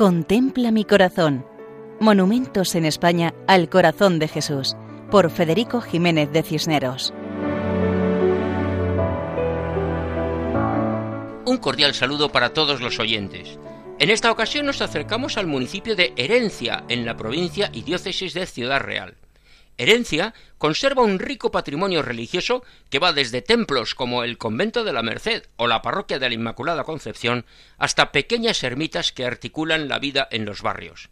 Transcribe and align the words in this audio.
Contempla 0.00 0.70
mi 0.70 0.86
corazón. 0.86 1.44
Monumentos 2.00 2.74
en 2.74 2.86
España 2.86 3.34
al 3.46 3.68
corazón 3.68 4.18
de 4.18 4.28
Jesús, 4.28 4.74
por 5.10 5.30
Federico 5.30 5.82
Jiménez 5.82 6.32
de 6.32 6.42
Cisneros. 6.42 7.12
Un 11.44 11.58
cordial 11.58 11.92
saludo 11.92 12.32
para 12.32 12.54
todos 12.54 12.80
los 12.80 12.98
oyentes. 12.98 13.58
En 13.98 14.08
esta 14.08 14.32
ocasión 14.32 14.64
nos 14.64 14.80
acercamos 14.80 15.36
al 15.36 15.46
municipio 15.46 15.94
de 15.94 16.14
Herencia, 16.16 16.84
en 16.88 17.04
la 17.04 17.18
provincia 17.18 17.68
y 17.70 17.82
diócesis 17.82 18.32
de 18.32 18.46
Ciudad 18.46 18.80
Real. 18.80 19.18
Herencia 19.80 20.34
conserva 20.58 21.00
un 21.00 21.18
rico 21.18 21.50
patrimonio 21.50 22.02
religioso 22.02 22.62
que 22.90 22.98
va 22.98 23.14
desde 23.14 23.40
templos 23.40 23.94
como 23.94 24.24
el 24.24 24.36
Convento 24.36 24.84
de 24.84 24.92
la 24.92 25.02
Merced 25.02 25.44
o 25.56 25.66
la 25.66 25.80
Parroquia 25.80 26.18
de 26.18 26.28
la 26.28 26.34
Inmaculada 26.34 26.84
Concepción 26.84 27.46
hasta 27.78 28.12
pequeñas 28.12 28.62
ermitas 28.62 29.10
que 29.10 29.24
articulan 29.24 29.88
la 29.88 29.98
vida 29.98 30.28
en 30.30 30.44
los 30.44 30.60
barrios. 30.60 31.08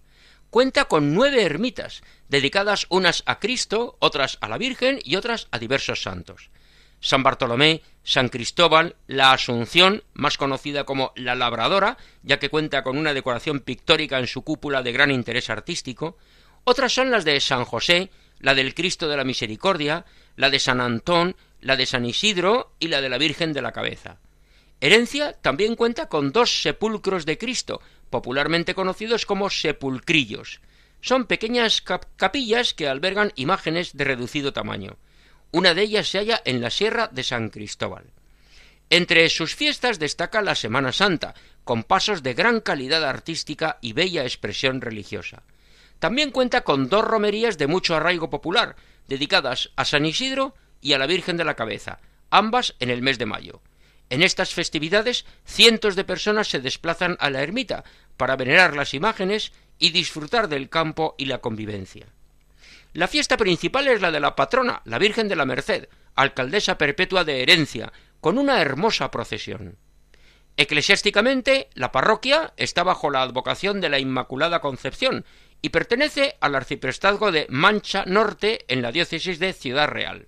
Cuenta 0.50 0.84
con 0.84 1.14
nueve 1.14 1.44
ermitas, 1.44 2.02
dedicadas 2.28 2.84
unas 2.90 3.22
a 3.24 3.38
Cristo, 3.38 3.96
otras 4.00 4.36
a 4.42 4.50
la 4.50 4.58
Virgen 4.58 4.98
y 5.02 5.16
otras 5.16 5.48
a 5.50 5.58
diversos 5.58 6.02
santos. 6.02 6.50
San 7.00 7.22
Bartolomé, 7.22 7.80
San 8.02 8.28
Cristóbal, 8.28 8.96
la 9.06 9.32
Asunción, 9.32 10.04
más 10.12 10.36
conocida 10.36 10.84
como 10.84 11.14
la 11.16 11.34
Labradora, 11.34 11.96
ya 12.22 12.38
que 12.38 12.50
cuenta 12.50 12.82
con 12.82 12.98
una 12.98 13.14
decoración 13.14 13.60
pictórica 13.60 14.18
en 14.18 14.26
su 14.26 14.42
cúpula 14.42 14.82
de 14.82 14.92
gran 14.92 15.10
interés 15.10 15.48
artístico, 15.48 16.18
otras 16.64 16.92
son 16.92 17.10
las 17.10 17.24
de 17.24 17.40
San 17.40 17.64
José, 17.64 18.10
la 18.40 18.54
del 18.54 18.74
Cristo 18.74 19.08
de 19.08 19.16
la 19.16 19.24
Misericordia, 19.24 20.04
la 20.36 20.50
de 20.50 20.58
San 20.58 20.80
Antón, 20.80 21.36
la 21.60 21.76
de 21.76 21.86
San 21.86 22.04
Isidro 22.04 22.72
y 22.78 22.88
la 22.88 23.00
de 23.00 23.08
la 23.08 23.18
Virgen 23.18 23.52
de 23.52 23.62
la 23.62 23.72
Cabeza. 23.72 24.18
Herencia 24.80 25.32
también 25.32 25.74
cuenta 25.74 26.08
con 26.08 26.30
dos 26.30 26.62
sepulcros 26.62 27.26
de 27.26 27.36
Cristo, 27.36 27.80
popularmente 28.10 28.74
conocidos 28.74 29.26
como 29.26 29.50
sepulcrillos. 29.50 30.60
Son 31.00 31.26
pequeñas 31.26 31.82
capillas 32.16 32.74
que 32.74 32.88
albergan 32.88 33.32
imágenes 33.36 33.96
de 33.96 34.04
reducido 34.04 34.52
tamaño. 34.52 34.96
Una 35.50 35.74
de 35.74 35.82
ellas 35.82 36.08
se 36.08 36.18
halla 36.18 36.42
en 36.44 36.60
la 36.60 36.70
Sierra 36.70 37.08
de 37.08 37.24
San 37.24 37.50
Cristóbal. 37.50 38.04
Entre 38.90 39.28
sus 39.28 39.54
fiestas 39.54 39.98
destaca 39.98 40.42
la 40.42 40.54
Semana 40.54 40.92
Santa, 40.92 41.34
con 41.64 41.84
pasos 41.84 42.22
de 42.22 42.34
gran 42.34 42.60
calidad 42.60 43.04
artística 43.04 43.78
y 43.80 43.92
bella 43.92 44.22
expresión 44.22 44.80
religiosa. 44.80 45.42
También 45.98 46.30
cuenta 46.30 46.62
con 46.62 46.88
dos 46.88 47.04
romerías 47.04 47.58
de 47.58 47.66
mucho 47.66 47.96
arraigo 47.96 48.30
popular, 48.30 48.76
dedicadas 49.08 49.70
a 49.76 49.84
San 49.84 50.06
Isidro 50.06 50.54
y 50.80 50.92
a 50.92 50.98
la 50.98 51.06
Virgen 51.06 51.36
de 51.36 51.44
la 51.44 51.56
Cabeza, 51.56 51.98
ambas 52.30 52.74
en 52.78 52.90
el 52.90 53.02
mes 53.02 53.18
de 53.18 53.26
mayo. 53.26 53.60
En 54.10 54.22
estas 54.22 54.54
festividades 54.54 55.26
cientos 55.44 55.96
de 55.96 56.04
personas 56.04 56.48
se 56.48 56.60
desplazan 56.60 57.16
a 57.20 57.30
la 57.30 57.42
ermita 57.42 57.84
para 58.16 58.36
venerar 58.36 58.74
las 58.74 58.94
imágenes 58.94 59.52
y 59.78 59.90
disfrutar 59.90 60.48
del 60.48 60.68
campo 60.68 61.14
y 61.18 61.26
la 61.26 61.38
convivencia. 61.38 62.06
La 62.94 63.08
fiesta 63.08 63.36
principal 63.36 63.86
es 63.88 64.00
la 64.00 64.10
de 64.10 64.20
la 64.20 64.34
patrona, 64.34 64.82
la 64.84 64.98
Virgen 64.98 65.28
de 65.28 65.36
la 65.36 65.44
Merced, 65.44 65.88
alcaldesa 66.14 66.78
perpetua 66.78 67.24
de 67.24 67.42
herencia, 67.42 67.92
con 68.20 68.38
una 68.38 68.60
hermosa 68.60 69.10
procesión. 69.10 69.76
Eclesiásticamente, 70.56 71.68
la 71.74 71.92
parroquia 71.92 72.52
está 72.56 72.82
bajo 72.82 73.10
la 73.10 73.22
advocación 73.22 73.80
de 73.80 73.90
la 73.90 74.00
Inmaculada 74.00 74.60
Concepción 74.60 75.24
y 75.60 75.70
pertenece 75.70 76.36
al 76.40 76.54
arciprestazgo 76.54 77.32
de 77.32 77.46
Mancha 77.48 78.04
Norte 78.06 78.64
en 78.68 78.82
la 78.82 78.92
diócesis 78.92 79.38
de 79.38 79.52
Ciudad 79.52 79.88
Real. 79.88 80.26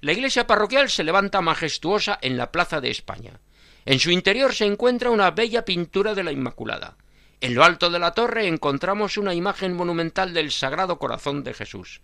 La 0.00 0.12
iglesia 0.12 0.46
parroquial 0.46 0.90
se 0.90 1.04
levanta 1.04 1.40
majestuosa 1.40 2.18
en 2.20 2.36
la 2.36 2.52
Plaza 2.52 2.80
de 2.80 2.90
España. 2.90 3.40
En 3.84 4.00
su 4.00 4.10
interior 4.10 4.54
se 4.54 4.66
encuentra 4.66 5.10
una 5.10 5.30
bella 5.30 5.64
pintura 5.64 6.14
de 6.14 6.24
la 6.24 6.32
Inmaculada. 6.32 6.96
En 7.40 7.54
lo 7.54 7.64
alto 7.64 7.90
de 7.90 7.98
la 7.98 8.12
torre 8.12 8.46
encontramos 8.46 9.18
una 9.18 9.34
imagen 9.34 9.74
monumental 9.74 10.34
del 10.34 10.50
Sagrado 10.50 10.98
Corazón 10.98 11.44
de 11.44 11.54
Jesús. 11.54 12.00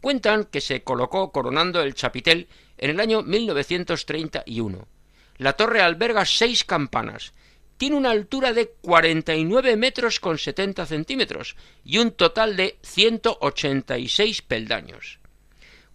Cuentan 0.00 0.44
que 0.44 0.60
se 0.60 0.82
colocó 0.82 1.30
coronando 1.30 1.82
el 1.82 1.94
chapitel 1.94 2.48
en 2.78 2.90
el 2.90 3.00
año 3.00 3.22
1931. 3.22 4.88
La 5.36 5.52
torre 5.52 5.82
alberga 5.82 6.24
seis 6.24 6.64
campanas, 6.64 7.34
tiene 7.80 7.96
una 7.96 8.10
altura 8.10 8.52
de 8.52 8.74
49 8.82 9.74
metros 9.78 10.20
con 10.20 10.36
70 10.36 10.84
centímetros 10.84 11.56
y 11.82 11.96
un 11.96 12.10
total 12.10 12.54
de 12.54 12.78
186 12.82 14.42
peldaños. 14.42 15.18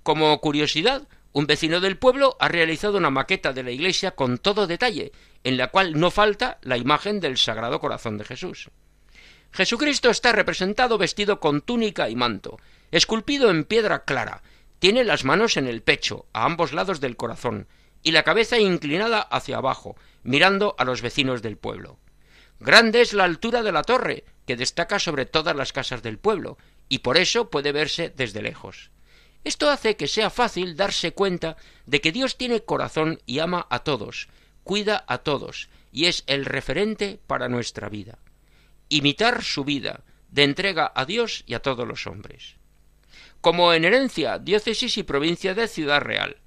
Como 0.02 0.42
curiosidad, 0.42 1.08
un 1.32 1.46
vecino 1.46 1.82
del 1.82 2.00
pueblo 2.00 2.38
ha 2.40 2.48
realizado 2.48 2.98
una 2.98 3.12
maqueta 3.12 3.54
de 3.54 3.62
la 3.62 3.70
iglesia 3.70 4.16
con 4.16 4.40
todo 4.40 4.66
detalle, 4.66 5.12
en 5.44 5.58
la 5.58 5.68
cual 5.68 6.00
no 6.00 6.10
falta 6.10 6.58
la 6.64 6.78
imagen 6.78 7.20
del 7.20 7.38
Sagrado 7.38 7.80
Corazón 7.80 8.18
de 8.18 8.26
Jesús. 8.26 8.72
Jesucristo 9.52 10.10
está 10.10 10.32
representado 10.32 10.98
vestido 10.98 11.40
con 11.40 11.62
túnica 11.62 12.10
y 12.10 12.16
manto, 12.16 12.58
esculpido 12.90 13.52
en 13.52 13.64
piedra 13.64 14.06
clara, 14.06 14.42
tiene 14.80 15.04
las 15.04 15.24
manos 15.24 15.56
en 15.56 15.68
el 15.68 15.84
pecho, 15.84 16.26
a 16.34 16.46
ambos 16.46 16.74
lados 16.74 17.00
del 17.00 17.16
corazón, 17.16 17.68
y 18.06 18.12
la 18.12 18.22
cabeza 18.22 18.60
inclinada 18.60 19.20
hacia 19.20 19.58
abajo, 19.58 19.96
mirando 20.22 20.76
a 20.78 20.86
los 20.86 21.02
vecinos 21.02 21.42
del 21.42 21.58
pueblo. 21.58 21.98
Grande 22.60 23.02
es 23.02 23.14
la 23.14 23.24
altura 23.24 23.64
de 23.64 23.72
la 23.72 23.82
torre, 23.82 24.26
que 24.46 24.56
destaca 24.56 25.00
sobre 25.00 25.26
todas 25.26 25.56
las 25.56 25.74
casas 25.74 26.04
del 26.04 26.20
pueblo, 26.20 26.60
y 26.88 27.00
por 27.00 27.18
eso 27.18 27.50
puede 27.50 27.72
verse 27.72 28.14
desde 28.16 28.44
lejos. 28.44 28.92
Esto 29.44 29.72
hace 29.72 29.98
que 29.98 30.08
sea 30.08 30.30
fácil 30.30 30.76
darse 30.76 31.14
cuenta 31.14 31.58
de 31.88 32.00
que 32.00 32.12
Dios 32.12 32.38
tiene 32.38 32.62
corazón 32.62 33.20
y 33.26 33.40
ama 33.40 33.66
a 33.72 33.80
todos, 33.80 34.30
cuida 34.64 35.04
a 35.08 35.18
todos, 35.18 35.68
y 35.92 36.06
es 36.06 36.24
el 36.28 36.46
referente 36.46 37.20
para 37.26 37.50
nuestra 37.50 37.90
vida. 37.90 38.20
Imitar 38.88 39.44
su 39.44 39.64
vida, 39.64 40.04
de 40.30 40.44
entrega 40.44 40.92
a 40.94 41.06
Dios 41.06 41.44
y 41.48 41.56
a 41.56 41.62
todos 41.64 41.88
los 41.88 42.06
hombres. 42.06 42.54
Como 43.42 43.74
en 43.74 43.84
herencia, 43.84 44.38
diócesis 44.38 44.96
y 45.00 45.04
provincia 45.04 45.56
de 45.56 45.68
Ciudad 45.68 46.02
Real, 46.02 46.38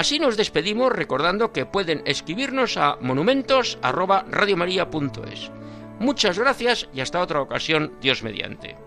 Así 0.00 0.18
nos 0.18 0.36
despedimos 0.38 0.90
recordando 0.90 1.52
que 1.52 1.66
pueden 1.66 2.00
escribirnos 2.06 2.78
a 2.78 2.96
monumentos@radiomaria.es. 3.02 5.50
Muchas 5.98 6.38
gracias 6.38 6.88
y 6.94 7.02
hasta 7.02 7.20
otra 7.20 7.42
ocasión, 7.42 7.92
Dios 8.00 8.22
mediante. 8.22 8.78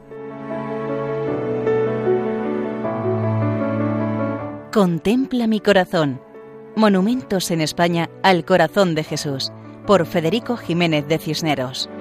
Contempla 4.72 5.46
mi 5.46 5.59
corazón. 5.59 6.19
Monumentos 6.75 7.52
en 7.52 7.62
España 7.62 8.09
al 8.23 8.44
corazón 8.44 8.96
de 8.96 9.03
Jesús, 9.03 9.52
por 9.85 10.07
Federico 10.07 10.57
Jiménez 10.57 11.07
de 11.07 11.19
Cisneros. 11.19 11.91